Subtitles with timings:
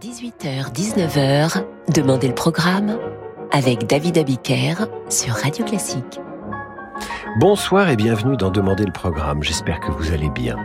[0.00, 2.98] 18h-19h, Demandez le programme
[3.50, 6.20] avec David Abiker sur Radio Classique.
[7.40, 9.42] Bonsoir et bienvenue dans Demandez le programme.
[9.42, 10.56] J'espère que vous allez bien.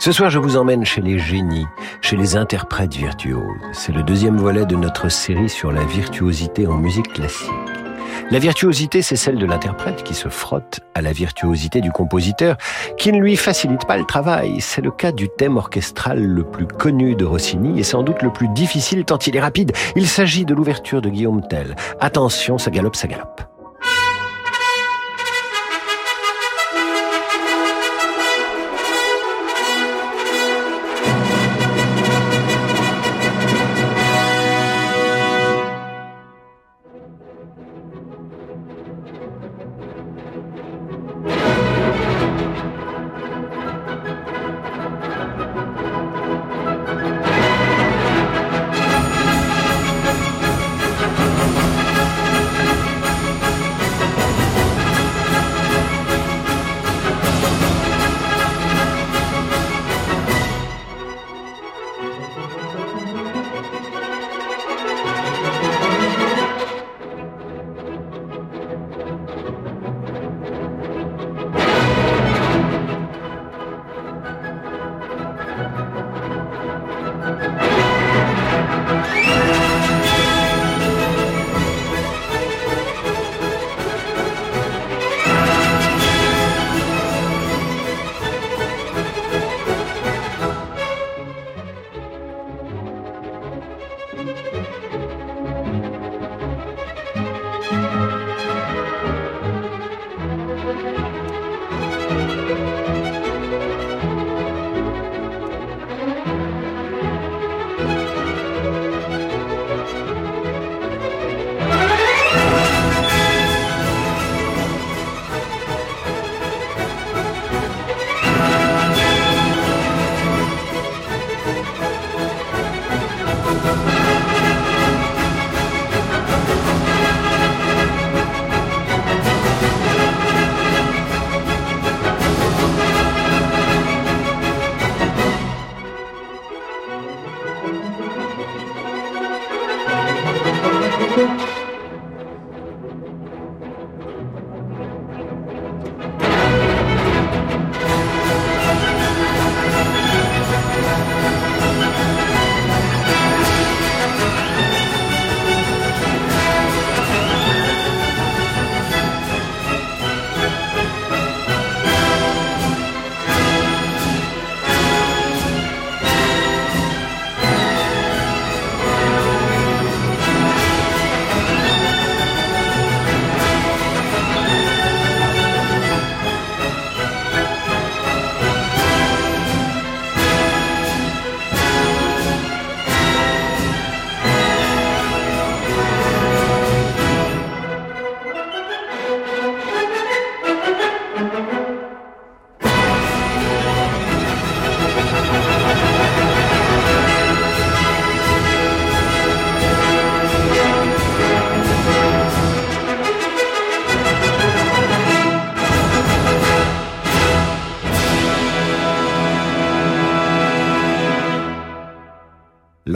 [0.00, 1.66] Ce soir, je vous emmène chez les génies,
[2.00, 3.60] chez les interprètes virtuoses.
[3.72, 7.50] C'est le deuxième volet de notre série sur la virtuosité en musique classique.
[8.30, 12.56] La virtuosité, c'est celle de l'interprète qui se frotte à la virtuosité du compositeur,
[12.96, 14.60] qui ne lui facilite pas le travail.
[14.60, 18.30] C'est le cas du thème orchestral le plus connu de Rossini et sans doute le
[18.30, 19.72] plus difficile tant il est rapide.
[19.96, 21.74] Il s'agit de l'ouverture de Guillaume Tell.
[22.00, 23.57] Attention, ça galope, ça galope.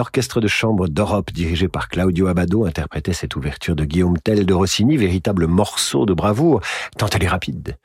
[0.03, 4.53] L'orchestre de chambre d'Europe, dirigé par Claudio Abbado, interprétait cette ouverture de Guillaume Tell de
[4.53, 6.61] Rossini, véritable morceau de bravoure,
[6.99, 7.77] tant elle est rapide.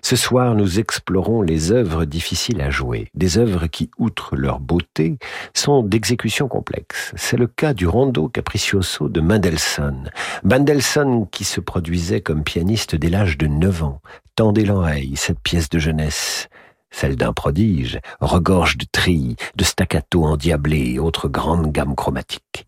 [0.00, 5.18] Ce soir, nous explorons les œuvres difficiles à jouer, des œuvres qui, outre leur beauté,
[5.54, 7.12] sont d'exécution complexe.
[7.16, 10.12] C'est le cas du rondo capriccioso de Mendelssohn.
[10.44, 14.00] Mendelssohn qui se produisait comme pianiste dès l'âge de 9 ans.
[14.36, 16.48] Tendez l'oreille, cette pièce de jeunesse
[16.96, 22.66] celle d'un prodige, regorge de trilles, de staccato endiablés et autres grandes gammes chromatiques.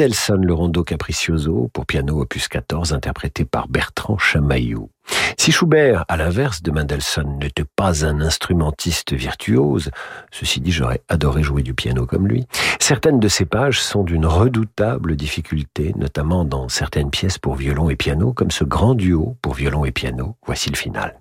[0.00, 4.88] Mendelssohn le rondo capriccioso pour piano opus 14 interprété par Bertrand Chamaillou.
[5.36, 9.90] Si Schubert, à l'inverse de Mendelssohn, n'était pas un instrumentiste virtuose,
[10.30, 12.46] ceci dit, j'aurais adoré jouer du piano comme lui,
[12.78, 17.96] certaines de ses pages sont d'une redoutable difficulté, notamment dans certaines pièces pour violon et
[17.96, 20.34] piano, comme ce grand duo pour violon et piano.
[20.46, 21.20] Voici le final.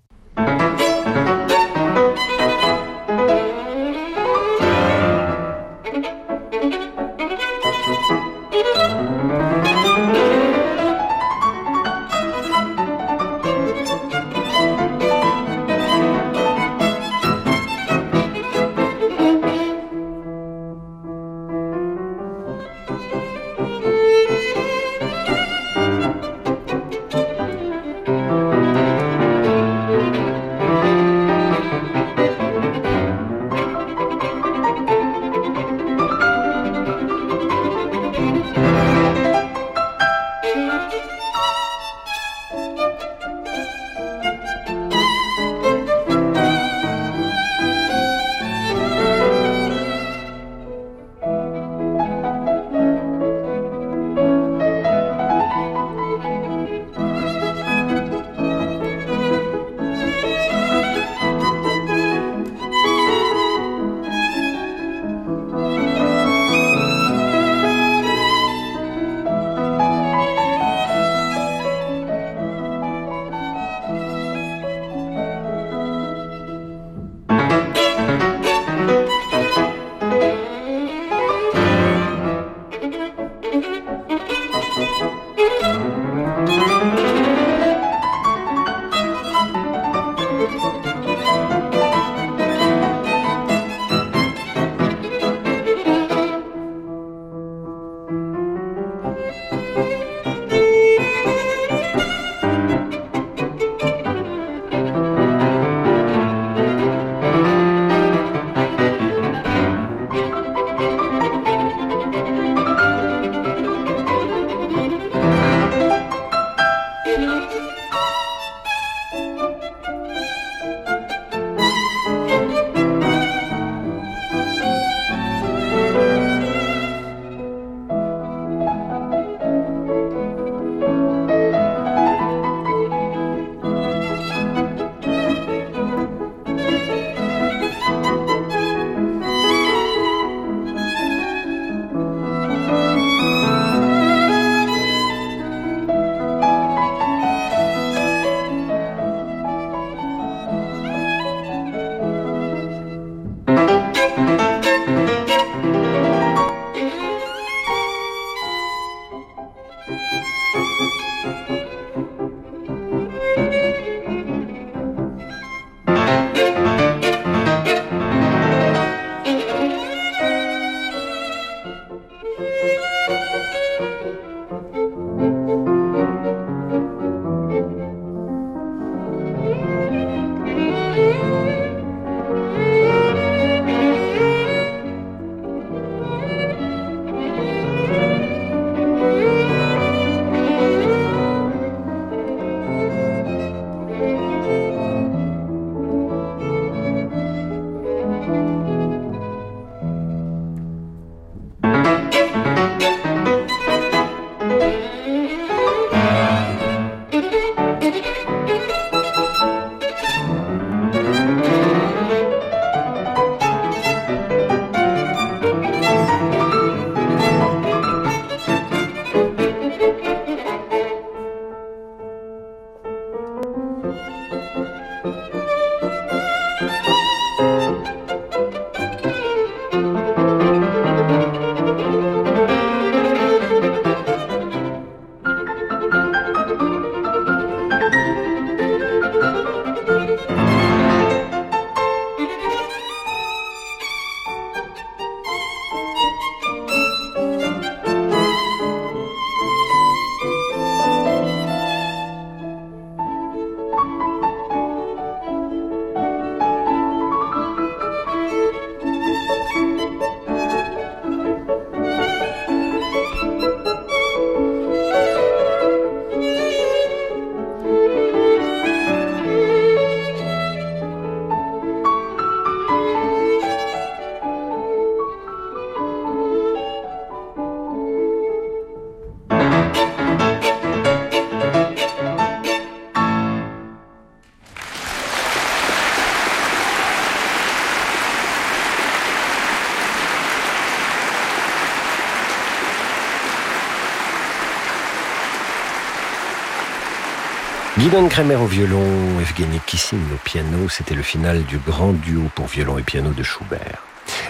[297.80, 302.48] Gideon Kremer au violon, Evgeny Kissing au piano, c'était le final du grand duo pour
[302.48, 303.82] violon et piano de Schubert.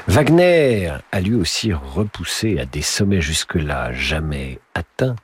[0.08, 5.16] Wagner a lui aussi repoussé à des sommets jusque-là jamais atteints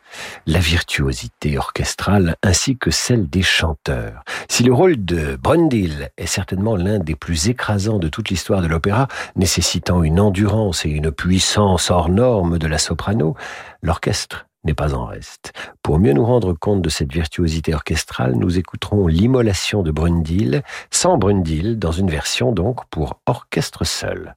[0.48, 4.24] la virtuosité orchestrale ainsi que celle des chanteurs.
[4.50, 8.68] Si le rôle de Brundil est certainement l'un des plus écrasants de toute l'histoire de
[8.68, 13.36] l'opéra, nécessitant une endurance et une puissance hors norme de la soprano,
[13.84, 15.54] l'orchestre n'est pas en reste.
[15.82, 21.18] Pour mieux nous rendre compte de cette virtuosité orchestrale, nous écouterons l'immolation de Brundil, sans
[21.18, 24.36] Brundil, dans une version donc pour orchestre seul.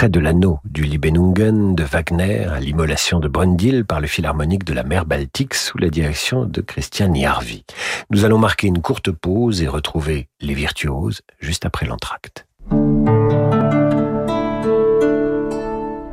[0.00, 4.72] Extrait de l'anneau du Libennungen de Wagner à l'immolation de Brundil par le Philharmonique de
[4.72, 7.64] la mer Baltique sous la direction de Christian Jarvi.
[8.08, 12.46] Nous allons marquer une courte pause et retrouver les virtuoses juste après l'entracte.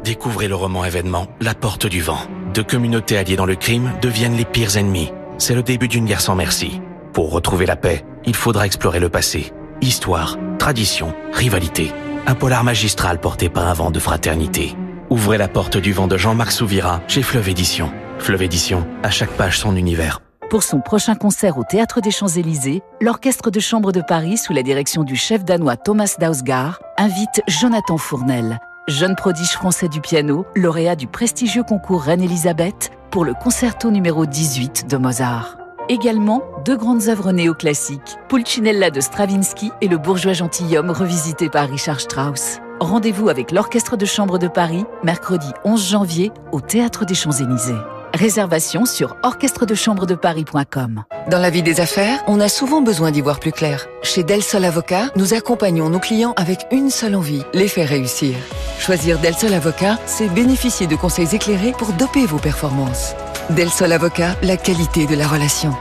[0.04, 2.20] Découvrez le roman événement La Porte du Vent.
[2.54, 5.14] Deux communautés alliées dans le crime deviennent les pires ennemis.
[5.38, 6.82] C'est le début d'une guerre sans merci.
[7.14, 9.54] Pour retrouver la paix, il faudra explorer le passé.
[9.80, 11.94] Histoire, tradition, rivalité
[12.28, 14.76] un polar magistral porté par un vent de fraternité.
[15.10, 17.90] Ouvrez la porte du vent de Jean-Marc Souvira chez Fleuve Édition.
[18.20, 20.20] Fleuve Édition, à chaque page son univers.
[20.50, 24.62] Pour son prochain concert au Théâtre des Champs-Élysées, l'Orchestre de Chambre de Paris, sous la
[24.62, 28.60] direction du chef danois Thomas Dausgaard, invite Jonathan Fournel,
[28.90, 34.88] jeune prodige français du piano, lauréat du prestigieux concours Reine-Élisabeth, pour le concerto numéro 18
[34.90, 35.58] de Mozart.
[35.90, 42.02] Également, deux grandes œuvres néoclassiques, Pulcinella de Stravinsky et Le bourgeois gentilhomme revisité par Richard
[42.02, 42.58] Strauss.
[42.82, 47.78] Rendez-vous avec l'Orchestre de Chambre de Paris, mercredi 11 janvier, au Théâtre des Champs-Élysées.
[48.14, 51.04] Réservation sur orchestredechambre-de-paris.com.
[51.30, 53.88] Dans la vie des affaires, on a souvent besoin d'y voir plus clair.
[54.02, 58.36] Chez Del Sol Avocat, nous accompagnons nos clients avec une seule envie, les faire réussir.
[58.80, 63.14] Choisir Del Sol Avocat, c'est bénéficier de conseils éclairés pour doper vos performances.
[63.50, 65.74] Del Sol Avocat, la qualité de la relation.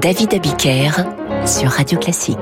[0.00, 0.90] David Abiker
[1.46, 2.38] sur Radio Classique.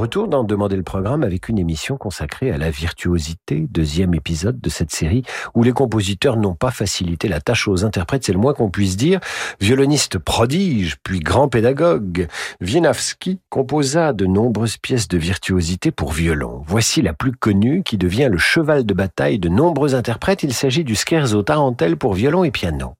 [0.00, 4.70] Retour dans Demander le programme avec une émission consacrée à la virtuosité, deuxième épisode de
[4.70, 8.54] cette série où les compositeurs n'ont pas facilité la tâche aux interprètes, c'est le moins
[8.54, 9.20] qu'on puisse dire.
[9.60, 12.28] Violoniste prodige, puis grand pédagogue,
[12.62, 16.62] Wienawski composa de nombreuses pièces de virtuosité pour violon.
[16.66, 20.42] Voici la plus connue qui devient le cheval de bataille de nombreux interprètes.
[20.42, 22.94] Il s'agit du Scherzo Tarantelle pour violon et piano.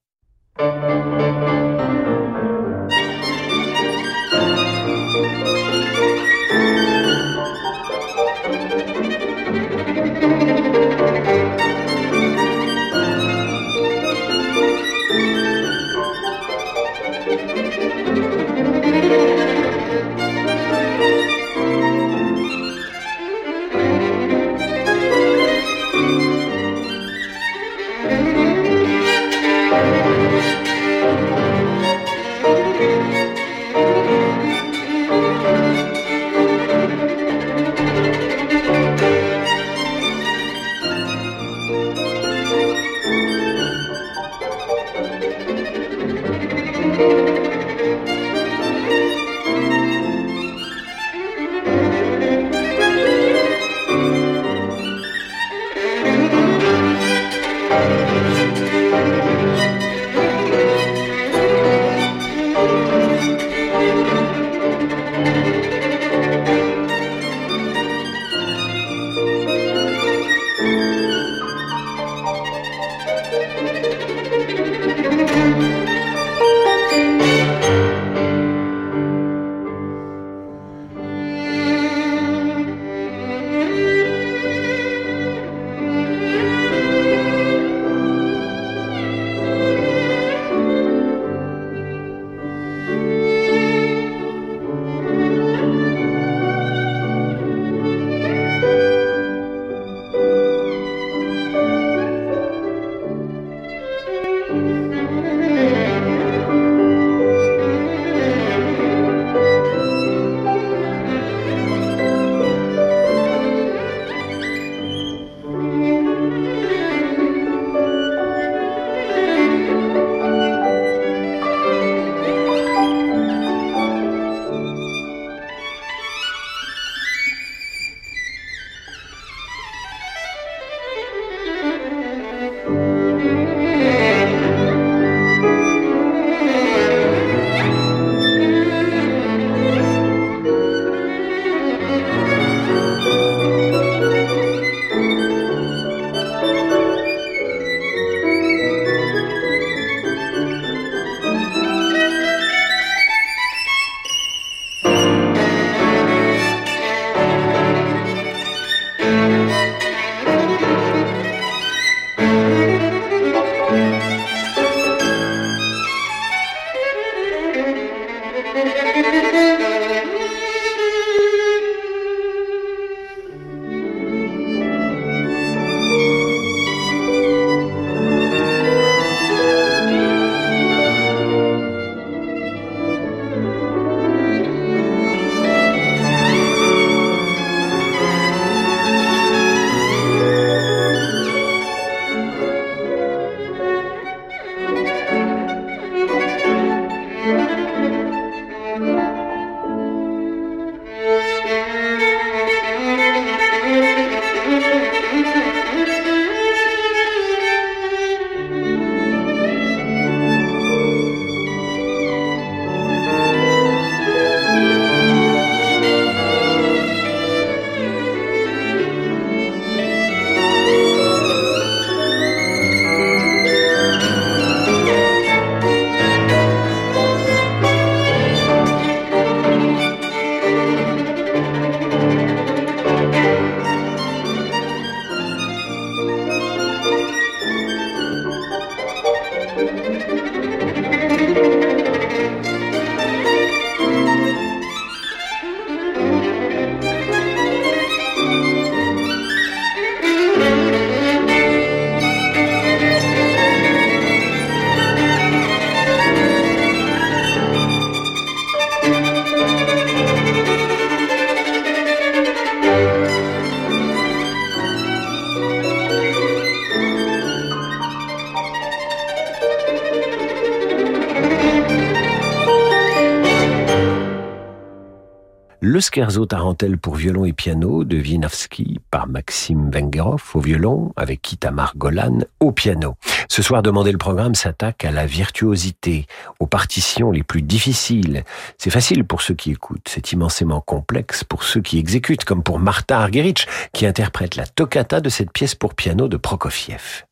[275.80, 281.32] Le scherzo tarentelle pour violon et piano de Wienowski par Maxime Vengerov au violon avec
[281.32, 282.96] Itamar Golan au piano.
[283.30, 286.04] Ce soir, demander le programme s'attaque à la virtuosité,
[286.38, 288.24] aux partitions les plus difficiles.
[288.58, 292.58] C'est facile pour ceux qui écoutent, c'est immensément complexe pour ceux qui exécutent, comme pour
[292.58, 297.06] Martha Argerich qui interprète la toccata de cette pièce pour piano de Prokofiev.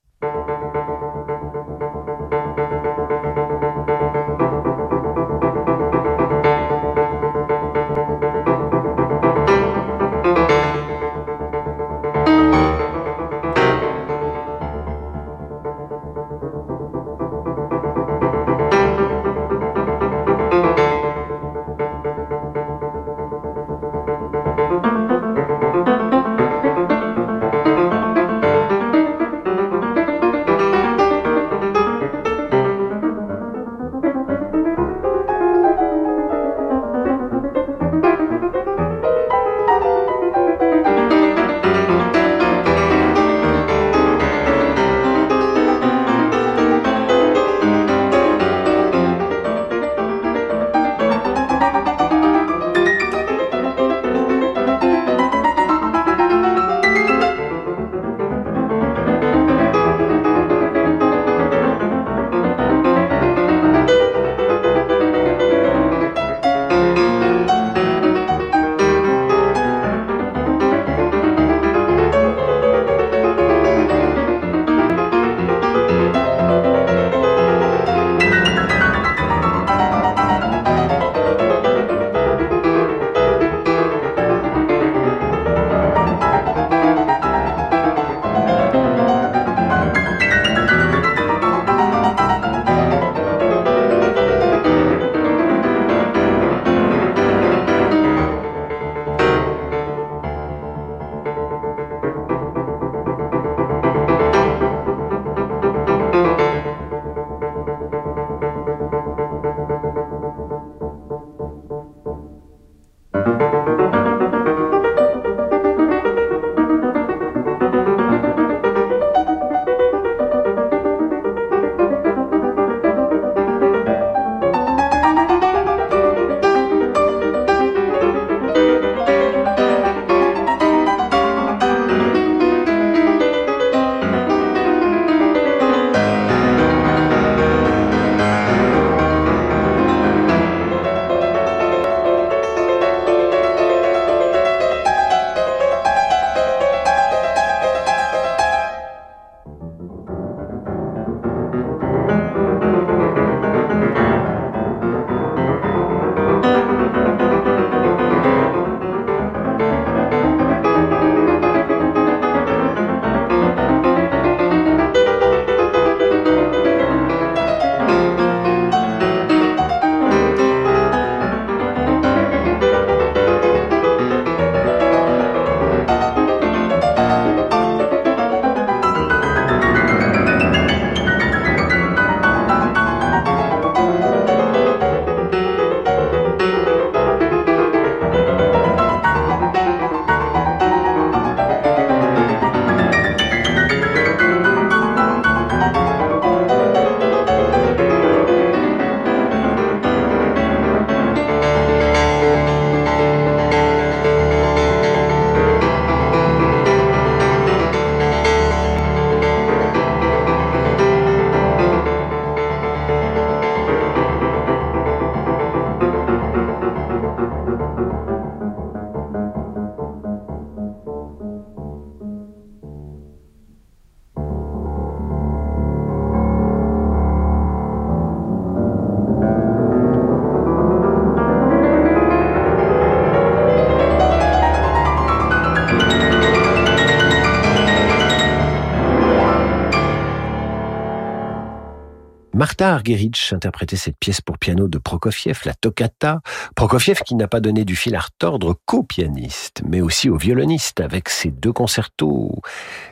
[242.39, 246.21] Martha Argerich interprétait cette pièce pour piano de Prokofiev, la toccata.
[246.55, 250.79] Prokofiev qui n'a pas donné du fil à retordre qu'au pianiste, mais aussi au violoniste,
[250.79, 252.41] avec ses deux concertos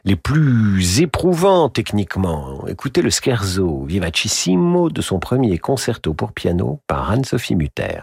[0.05, 2.67] les plus éprouvants techniquement.
[2.67, 8.01] Écoutez le scherzo vivacissimo de son premier concerto pour piano par Anne-Sophie Mutter.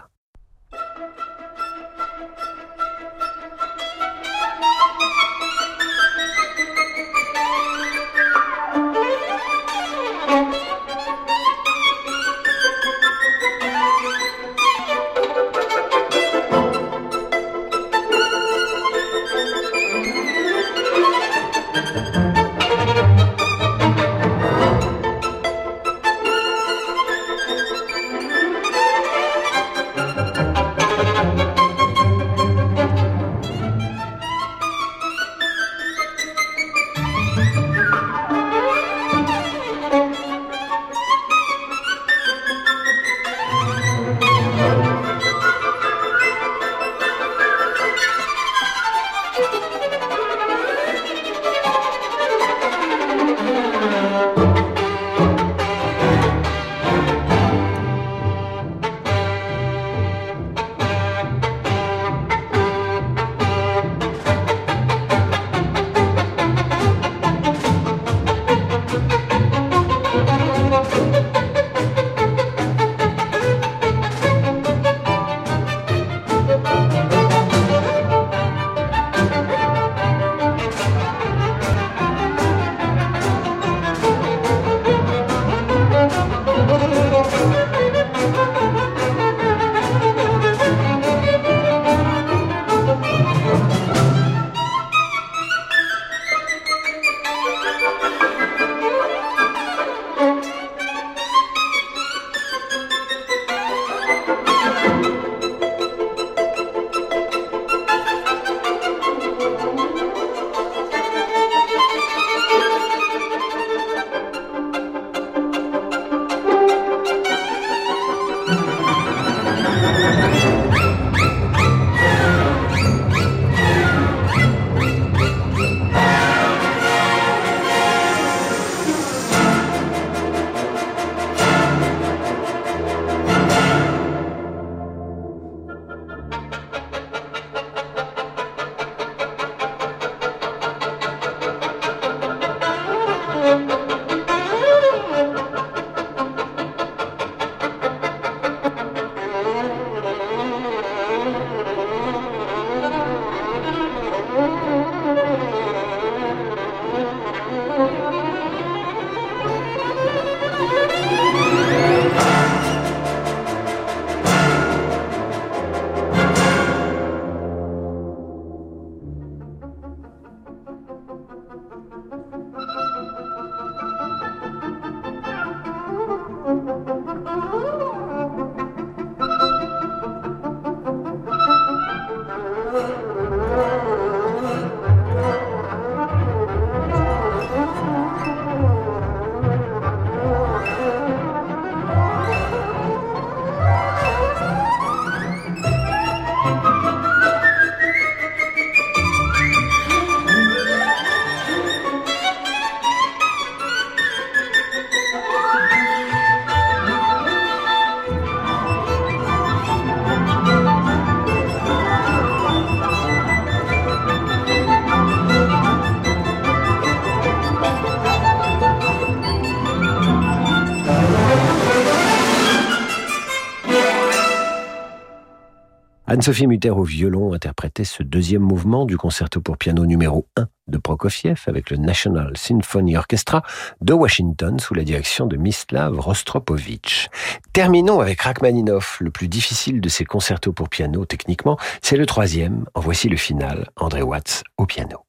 [226.14, 230.78] Anne-Sophie Mutter au violon interprétait ce deuxième mouvement du concerto pour piano numéro 1 de
[230.78, 233.42] Prokofiev avec le National Symphony Orchestra
[233.80, 237.08] de Washington sous la direction de Mislav Rostropovich.
[237.52, 241.58] Terminons avec Rachmaninoff, le plus difficile de ces concertos pour piano techniquement.
[241.82, 242.64] C'est le troisième.
[242.74, 243.68] En voici le final.
[243.74, 245.03] André Watts au piano.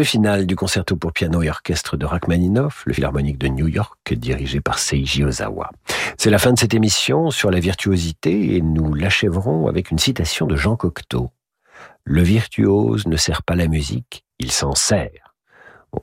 [0.00, 4.14] Le final du concerto pour piano et orchestre de Rachmaninoff, le Philharmonique de New York,
[4.14, 5.68] dirigé par Seiji Ozawa.
[6.16, 10.46] C'est la fin de cette émission sur la virtuosité et nous l'achèverons avec une citation
[10.46, 11.28] de Jean Cocteau.
[12.04, 15.34] Le virtuose ne sert pas la musique, il s'en sert.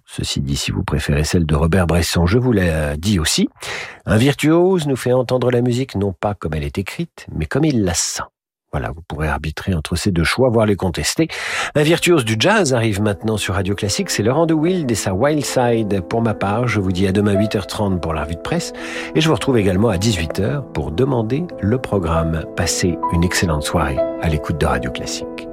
[0.05, 3.49] ceci dit, si vous préférez celle de Robert Bresson, je vous l'ai dit aussi.
[4.05, 7.65] Un virtuose nous fait entendre la musique non pas comme elle est écrite, mais comme
[7.65, 8.21] il la sent.
[8.73, 11.29] Voilà, vous pourrez arbitrer entre ces deux choix, voire les contester.
[11.75, 15.13] Un virtuose du jazz arrive maintenant sur Radio Classique, c'est Laurent de Wild et sa
[15.13, 16.01] Wild Side.
[16.09, 18.73] Pour ma part, je vous dis à demain 8h30 pour la revue de presse
[19.15, 22.43] et je vous retrouve également à 18h pour demander le programme.
[22.57, 25.46] Passez une excellente soirée à l'écoute de Radio Classique.